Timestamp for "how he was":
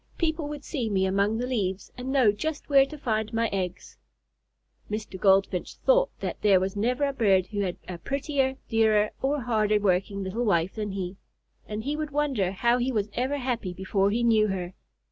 12.51-13.11